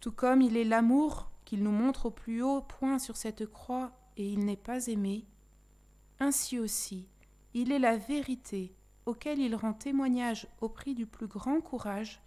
[0.01, 3.93] Tout comme il est l'amour qu'il nous montre au plus haut point sur cette croix
[4.17, 5.27] et il n'est pas aimé,
[6.21, 7.09] ainsi aussi
[7.55, 8.75] il est la vérité
[9.07, 12.21] auquel il rend témoignage au prix du plus grand courage,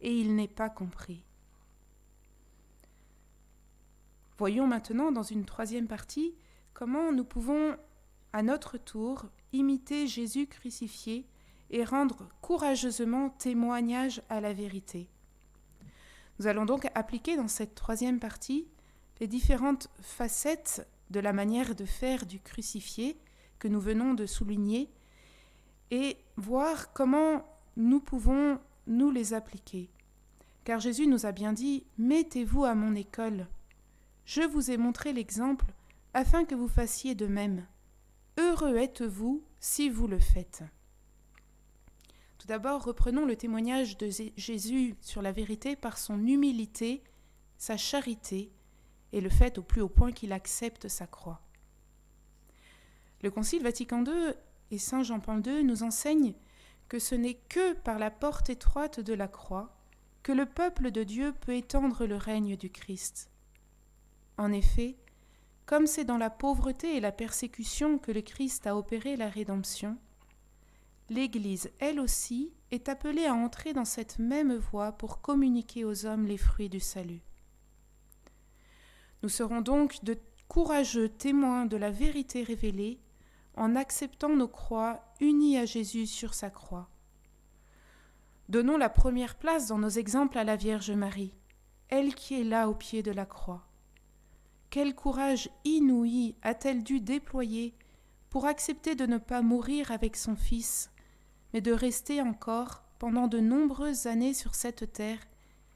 [0.00, 1.24] et il n'est pas compris.
[4.36, 6.34] Voyons maintenant dans une troisième partie
[6.74, 7.76] comment nous pouvons
[8.32, 11.26] à notre tour imiter Jésus crucifié
[11.70, 15.08] et rendre courageusement témoignage à la vérité.
[16.38, 18.66] Nous allons donc appliquer dans cette troisième partie
[19.20, 23.16] les différentes facettes de la manière de faire du crucifié
[23.58, 24.90] que nous venons de souligner
[25.90, 27.44] et voir comment
[27.76, 29.90] nous pouvons nous les appliquer.
[30.64, 33.46] Car Jésus nous a bien dit Mettez-vous à mon école.
[34.24, 35.66] Je vous ai montré l'exemple
[36.14, 37.66] afin que vous fassiez de même.
[38.38, 40.64] Heureux êtes-vous si vous le faites.
[42.44, 47.02] Tout d'abord, reprenons le témoignage de Jésus sur la vérité par son humilité,
[47.56, 48.52] sa charité
[49.12, 51.40] et le fait au plus haut point qu'il accepte sa croix.
[53.22, 54.34] Le Concile Vatican II
[54.70, 56.34] et Saint Jean-Paul II nous enseignent
[56.90, 59.74] que ce n'est que par la porte étroite de la croix
[60.22, 63.30] que le peuple de Dieu peut étendre le règne du Christ.
[64.36, 64.98] En effet,
[65.64, 69.96] comme c'est dans la pauvreté et la persécution que le Christ a opéré la rédemption,
[71.10, 76.26] l'Église, elle aussi, est appelée à entrer dans cette même voie pour communiquer aux hommes
[76.26, 77.22] les fruits du salut.
[79.22, 83.00] Nous serons donc de courageux témoins de la vérité révélée
[83.56, 86.88] en acceptant nos croix unies à Jésus sur sa croix.
[88.48, 91.34] Donnons la première place dans nos exemples à la Vierge Marie,
[91.88, 93.66] elle qui est là au pied de la croix.
[94.68, 97.74] Quel courage inouï a-t-elle dû déployer
[98.28, 100.90] pour accepter de ne pas mourir avec son Fils,
[101.54, 105.26] mais de rester encore pendant de nombreuses années sur cette terre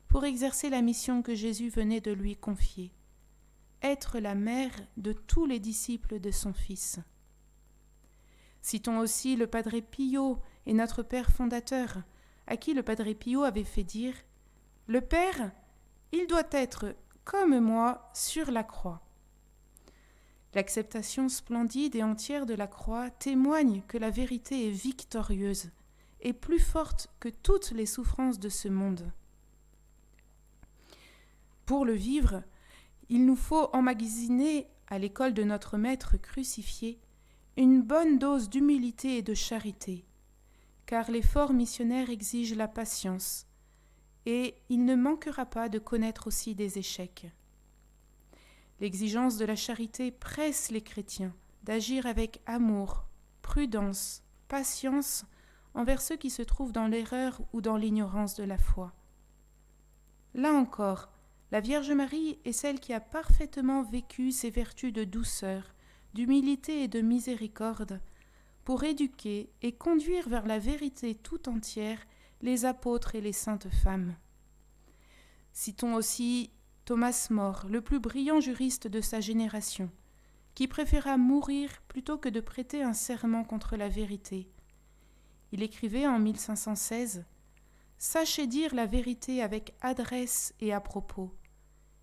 [0.08, 2.92] pour exercer la mission que Jésus venait de lui confier
[3.82, 6.98] être la mère de tous les disciples de son Fils.
[8.60, 12.02] Citons aussi le Padre Pio et notre Père fondateur,
[12.46, 14.14] à qui le Padre Pio avait fait dire
[14.86, 15.52] Le Père,
[16.12, 19.07] il doit être comme moi sur la croix.
[20.54, 25.70] L'acceptation splendide et entière de la croix témoigne que la vérité est victorieuse
[26.20, 29.12] et plus forte que toutes les souffrances de ce monde.
[31.66, 32.42] Pour le vivre,
[33.10, 36.98] il nous faut emmagasiner à l'école de notre Maître crucifié
[37.56, 40.06] une bonne dose d'humilité et de charité,
[40.86, 43.46] car l'effort missionnaire exige la patience,
[44.26, 47.26] et il ne manquera pas de connaître aussi des échecs.
[48.80, 53.04] L'exigence de la charité presse les chrétiens d'agir avec amour,
[53.42, 55.26] prudence, patience
[55.74, 58.94] envers ceux qui se trouvent dans l'erreur ou dans l'ignorance de la foi.
[60.34, 61.10] Là encore,
[61.50, 65.74] la Vierge Marie est celle qui a parfaitement vécu ses vertus de douceur,
[66.14, 68.00] d'humilité et de miséricorde,
[68.64, 72.00] pour éduquer et conduire vers la vérité tout entière
[72.42, 74.14] les apôtres et les saintes femmes.
[75.52, 76.50] Citons aussi
[76.88, 79.90] Thomas More, le plus brillant juriste de sa génération,
[80.54, 84.48] qui préféra mourir plutôt que de prêter un serment contre la vérité.
[85.52, 87.26] Il écrivait en 1516
[87.98, 91.30] Sachez dire la vérité avec adresse et à propos.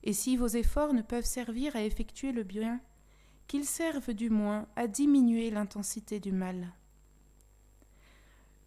[0.04, 2.80] Et si vos efforts ne peuvent servir à effectuer le bien,
[3.48, 6.72] qu'ils servent du moins à diminuer l'intensité du mal.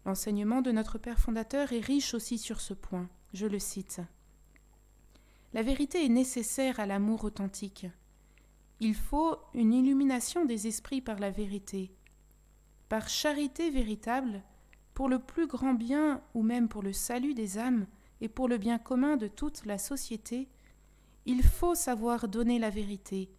[0.05, 3.07] L'enseignement de notre Père fondateur est riche aussi sur ce point.
[3.33, 4.01] Je le cite.
[5.53, 7.87] La vérité est nécessaire à l'amour authentique.
[8.79, 11.91] Il faut une illumination des esprits par la vérité.
[12.87, 14.43] Par charité véritable,
[14.93, 17.87] pour le plus grand bien ou même pour le salut des âmes
[18.21, 20.49] et pour le bien commun de toute la société,
[21.25, 23.29] il faut savoir donner la vérité,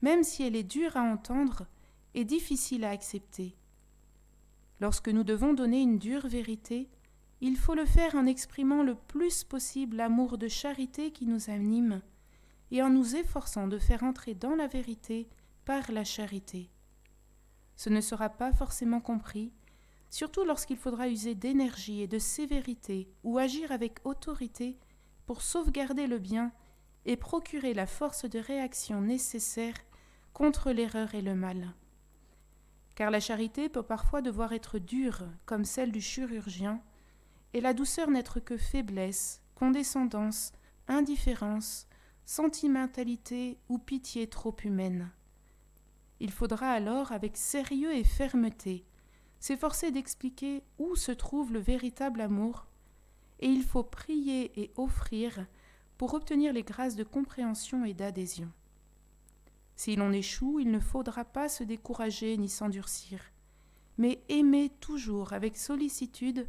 [0.00, 1.66] même si elle est dure à entendre
[2.14, 3.56] et difficile à accepter.
[4.80, 6.88] Lorsque nous devons donner une dure vérité,
[7.40, 12.02] il faut le faire en exprimant le plus possible l'amour de charité qui nous anime
[12.70, 15.28] et en nous efforçant de faire entrer dans la vérité
[15.64, 16.70] par la charité.
[17.76, 19.52] Ce ne sera pas forcément compris,
[20.10, 24.76] surtout lorsqu'il faudra user d'énergie et de sévérité ou agir avec autorité
[25.26, 26.52] pour sauvegarder le bien
[27.04, 29.76] et procurer la force de réaction nécessaire
[30.32, 31.74] contre l'erreur et le mal.
[32.96, 36.82] Car la charité peut parfois devoir être dure, comme celle du chirurgien,
[37.54, 40.52] et la douceur n'être que faiblesse, condescendance,
[40.86, 41.86] indifférence,
[42.24, 45.10] sentimentalité ou pitié trop humaine.
[46.20, 48.84] Il faudra alors, avec sérieux et fermeté,
[49.40, 52.66] s'efforcer d'expliquer où se trouve le véritable amour,
[53.40, 55.46] et il faut prier et offrir
[55.96, 58.50] pour obtenir les grâces de compréhension et d'adhésion.
[59.76, 63.20] Si l'on échoue, il ne faudra pas se décourager ni s'endurcir,
[63.96, 66.48] mais aimer toujours avec sollicitude,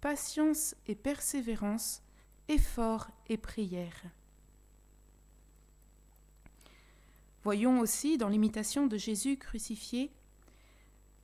[0.00, 2.02] patience et persévérance,
[2.48, 4.02] effort et prière.
[7.42, 10.12] Voyons aussi dans l'imitation de Jésus crucifié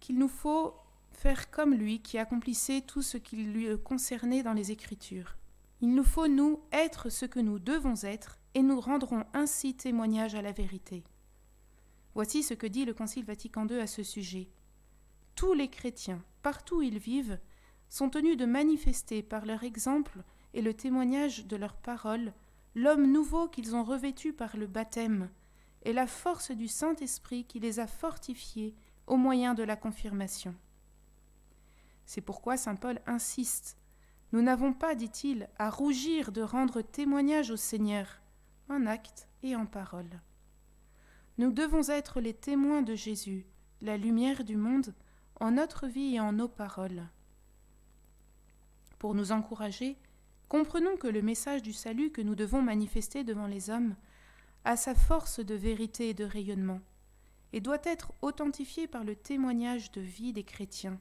[0.01, 0.75] qu'il nous faut
[1.11, 5.37] faire comme lui qui accomplissait tout ce qui lui concernait dans les Écritures.
[5.81, 10.35] Il nous faut, nous, être ce que nous devons être, et nous rendrons ainsi témoignage
[10.35, 11.05] à la vérité.
[12.15, 14.49] Voici ce que dit le Concile Vatican II à ce sujet.
[15.35, 17.39] Tous les chrétiens, partout où ils vivent,
[17.89, 20.23] sont tenus de manifester par leur exemple
[20.55, 22.33] et le témoignage de leurs paroles
[22.77, 25.31] l'homme nouveau qu'ils ont revêtu par le baptême,
[25.83, 28.75] et la force du Saint-Esprit qui les a fortifiés
[29.07, 30.55] au moyen de la confirmation.
[32.05, 33.79] C'est pourquoi Saint Paul insiste.
[34.33, 38.21] Nous n'avons pas, dit-il, à rougir de rendre témoignage au Seigneur,
[38.69, 40.21] en acte et en parole.
[41.39, 43.47] Nous devons être les témoins de Jésus,
[43.81, 44.95] la lumière du monde,
[45.41, 47.09] en notre vie et en nos paroles.
[48.99, 49.97] Pour nous encourager,
[50.49, 53.95] comprenons que le message du salut que nous devons manifester devant les hommes
[54.65, 56.81] a sa force de vérité et de rayonnement,
[57.53, 60.99] et doit être authentifié par le témoignage de vie des chrétiens.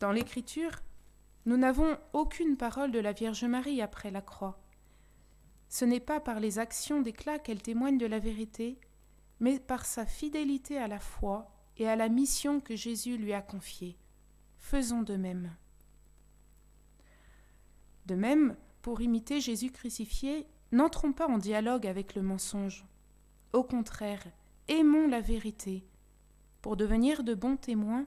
[0.00, 0.82] Dans l'Écriture,
[1.46, 4.60] nous n'avons aucune parole de la Vierge Marie après la croix.
[5.68, 8.78] Ce n'est pas par les actions d'éclat qu'elle témoigne de la vérité,
[9.40, 13.40] mais par sa fidélité à la foi et à la mission que Jésus lui a
[13.40, 13.96] confiée.
[14.62, 15.54] Faisons de même.
[18.06, 22.86] De même, pour imiter Jésus crucifié, N'entrons pas en dialogue avec le mensonge.
[23.52, 24.24] Au contraire,
[24.68, 25.84] aimons la vérité.
[26.62, 28.06] Pour devenir de bons témoins,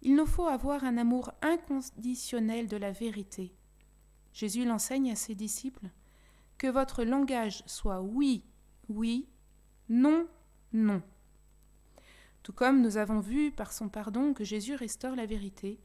[0.00, 3.52] il nous faut avoir un amour inconditionnel de la vérité.
[4.32, 5.90] Jésus l'enseigne à ses disciples
[6.58, 8.44] que votre langage soit oui,
[8.88, 9.28] oui,
[9.88, 10.28] non,
[10.72, 11.02] non.
[12.42, 15.78] Tout comme nous avons vu par son pardon que Jésus restaure la vérité,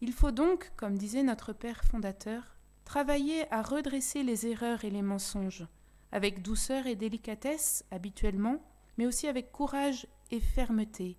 [0.00, 5.02] il faut donc, comme disait notre Père fondateur, Travailler à redresser les erreurs et les
[5.02, 5.66] mensonges,
[6.10, 8.60] avec douceur et délicatesse habituellement,
[8.98, 11.16] mais aussi avec courage et fermeté,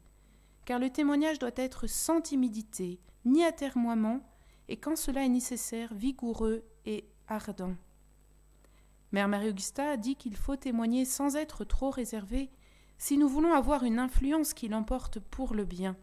[0.65, 4.19] car le témoignage doit être sans timidité, ni atermoiement,
[4.67, 7.75] et quand cela est nécessaire, vigoureux et ardent.
[9.11, 12.49] Mère Marie-Augusta dit qu'il faut témoigner sans être trop réservé
[13.03, 15.97] si nous voulons avoir une influence qui l'emporte pour le bien.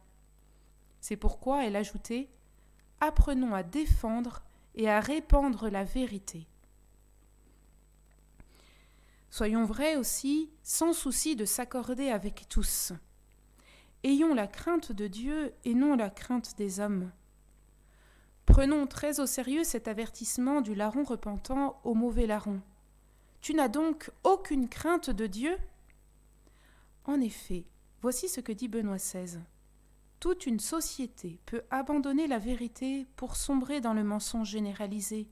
[1.01, 2.29] C'est pourquoi elle ajoutait
[3.01, 4.43] Apprenons à défendre
[4.75, 6.47] et à répandre la vérité.
[9.31, 12.93] Soyons vrais aussi, sans souci de s'accorder avec tous.
[14.05, 17.11] Ayons la crainte de Dieu et non la crainte des hommes.
[18.45, 22.61] Prenons très au sérieux cet avertissement du larron repentant au mauvais larron.
[23.41, 25.57] Tu n'as donc aucune crainte de Dieu?
[27.05, 27.67] En effet,
[28.03, 29.41] voici ce que dit Benoît XVI.
[30.21, 35.29] Toute une société peut abandonner la vérité pour sombrer dans le mensonge généralisé,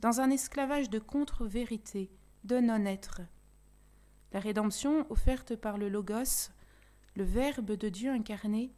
[0.00, 2.10] dans un esclavage de contre-vérité,
[2.44, 3.20] de non-être.
[4.32, 6.50] La rédemption offerte par le Logos,
[7.14, 8.72] le Verbe de Dieu incarné,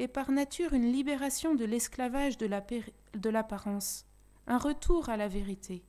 [0.00, 4.06] est par nature une libération de l'esclavage de l'apparence,
[4.48, 5.84] un retour à la vérité.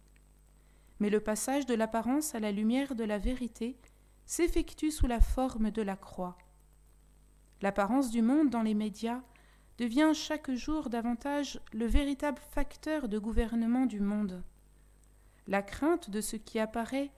[1.00, 3.80] Mais le passage de l'apparence à la lumière de la vérité
[4.32, 6.38] s'effectue sous la forme de la croix.
[7.62, 9.22] L'apparence du monde dans les médias
[9.78, 14.42] devient chaque jour davantage le véritable facteur de gouvernement du monde.
[15.48, 17.12] La crainte de ce qui apparaît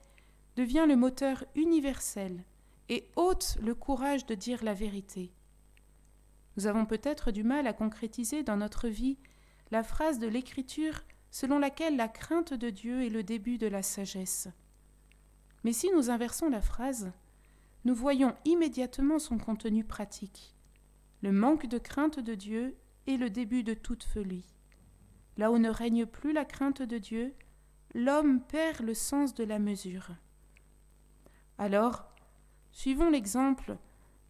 [0.56, 2.42] devient le moteur universel
[2.88, 5.32] et ôte le courage de dire la vérité.
[6.56, 9.18] Nous avons peut-être du mal à concrétiser dans notre vie
[9.70, 13.84] la phrase de l'Écriture selon laquelle la crainte de Dieu est le début de la
[13.84, 14.48] sagesse.
[15.64, 17.10] Mais si nous inversons la phrase,
[17.84, 20.54] nous voyons immédiatement son contenu pratique.
[21.22, 24.46] Le manque de crainte de Dieu est le début de toute folie.
[25.36, 27.34] Là où ne règne plus la crainte de Dieu,
[27.94, 30.10] l'homme perd le sens de la mesure.
[31.58, 32.04] Alors,
[32.72, 33.76] suivons l'exemple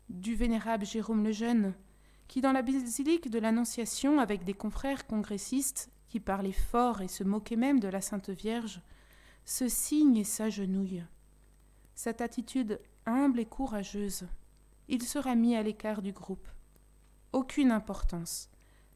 [0.08, 1.74] du vénérable Jérôme le Jeune,
[2.28, 7.24] qui dans la basilique de l'Annonciation, avec des confrères congressistes qui parlait fort et se
[7.24, 8.80] moquait même de la Sainte Vierge,
[9.44, 11.04] se signe et s'agenouille.
[11.94, 14.26] Cette attitude humble et courageuse,
[14.88, 16.48] il sera mis à l'écart du groupe.
[17.32, 18.50] Aucune importance.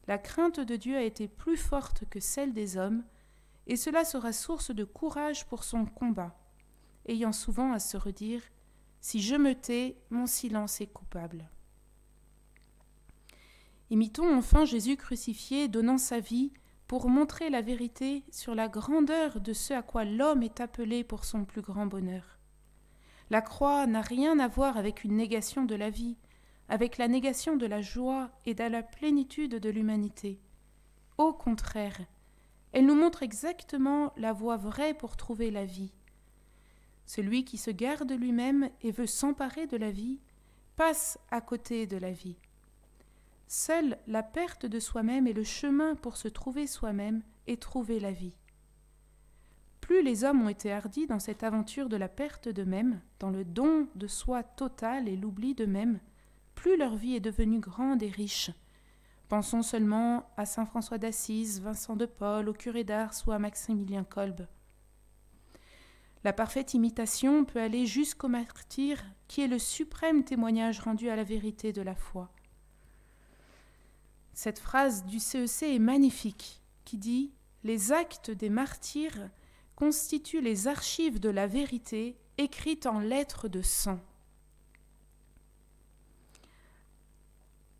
[0.07, 3.03] La crainte de Dieu a été plus forte que celle des hommes,
[3.67, 6.35] et cela sera source de courage pour son combat,
[7.07, 8.41] ayant souvent à se redire
[8.99, 11.47] Si je me tais, mon silence est coupable.
[13.91, 16.51] Imitons enfin Jésus crucifié, donnant sa vie
[16.87, 21.23] pour montrer la vérité sur la grandeur de ce à quoi l'homme est appelé pour
[21.23, 22.38] son plus grand bonheur.
[23.29, 26.17] La croix n'a rien à voir avec une négation de la vie,
[26.67, 30.39] avec la négation de la joie et de la plénitude de l'humanité.
[31.17, 31.99] Au contraire,
[32.71, 35.93] elle nous montre exactement la voie vraie pour trouver la vie.
[37.05, 40.19] Celui qui se garde lui-même et veut s'emparer de la vie
[40.75, 42.37] passe à côté de la vie.
[43.47, 48.11] Seule la perte de soi-même est le chemin pour se trouver soi-même et trouver la
[48.11, 48.38] vie.
[49.89, 53.43] Plus les hommes ont été hardis dans cette aventure de la perte d'eux-mêmes, dans le
[53.43, 55.99] don de soi total et l'oubli d'eux-mêmes,
[56.53, 58.51] plus leur vie est devenue grande et riche.
[59.29, 64.03] Pensons seulement à saint François d'Assise, Vincent de Paul, au curé d'Ars ou à Maximilien
[64.03, 64.45] Kolb.
[66.23, 71.23] La parfaite imitation peut aller jusqu'au martyr, qui est le suprême témoignage rendu à la
[71.23, 72.29] vérité de la foi.
[74.35, 77.33] Cette phrase du CEC e est magnifique, qui dit
[77.63, 79.31] Les actes des martyrs
[79.79, 84.01] constituent les archives de la vérité écrites en lettres de sang.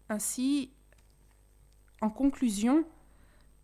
[0.08, 0.72] Ainsi,
[2.00, 2.86] en conclusion,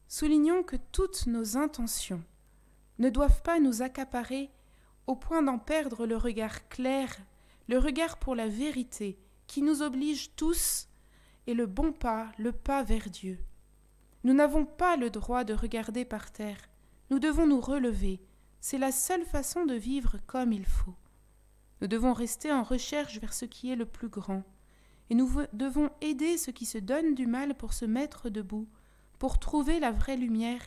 [0.10, 2.22] soulignons que toutes nos intentions
[3.00, 4.52] ne doivent pas nous accaparer
[5.08, 7.16] au point d'en perdre le regard clair,
[7.70, 9.18] le regard pour la vérité,
[9.48, 10.90] qui nous oblige tous
[11.48, 13.40] et le bon pas, le pas vers Dieu.
[14.26, 16.60] Nous n'avons pas le droit de regarder par terre,
[17.10, 18.20] nous devons nous relever,
[18.60, 20.96] c'est la seule façon de vivre comme il faut.
[21.82, 24.44] Nous devons rester en recherche vers ce qui est le plus grand,
[25.10, 28.68] et nous devons aider ceux qui se donnent du mal pour se mettre debout,
[29.20, 30.64] pour trouver la vraie lumière,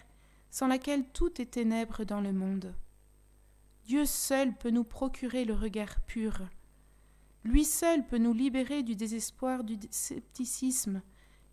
[0.51, 2.75] sans laquelle tout est ténèbre dans le monde.
[3.85, 6.43] Dieu seul peut nous procurer le regard pur,
[7.45, 11.03] lui seul peut nous libérer du désespoir, du scepticisme,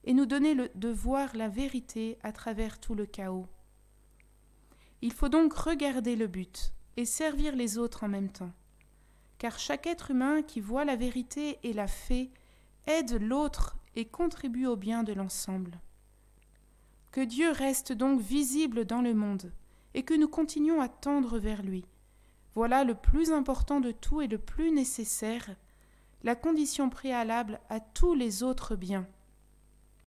[0.03, 3.47] et nous donner le, de voir la vérité à travers tout le chaos.
[5.05, 8.51] Il faut donc regarder le but et servir les autres en même temps,
[9.37, 12.31] car chaque être humain qui voit la vérité et la fait
[12.87, 15.79] aide l'autre et contribue au bien de l'ensemble.
[17.11, 19.53] Que Dieu reste donc visible dans le monde
[19.93, 21.85] et que nous continuions à tendre vers lui.
[22.55, 25.55] Voilà le plus important de tout et le plus nécessaire
[26.23, 29.05] la condition préalable à tous les autres biens.